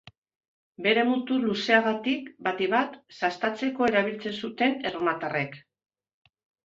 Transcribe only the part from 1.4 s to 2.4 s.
luzeagatik,